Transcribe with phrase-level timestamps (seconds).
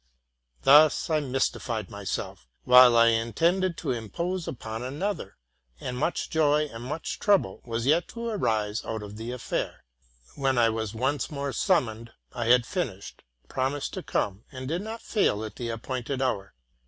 [0.63, 5.37] 'Thus I mystified my self, while 1 intended to impose upon another;
[5.79, 9.83] and much joy and much trouble was yet to arise out of the affair.
[10.33, 15.03] When I was once more summoned, I had finished, promised to come, and did not
[15.03, 16.55] fail at the appointed hour.